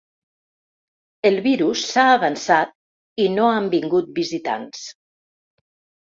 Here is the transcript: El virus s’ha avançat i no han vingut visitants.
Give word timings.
El 1.29 1.35
virus 1.47 1.83
s’ha 1.89 2.05
avançat 2.13 2.73
i 3.25 3.27
no 3.33 3.49
han 3.57 3.67
vingut 3.75 4.09
visitants. 4.21 4.81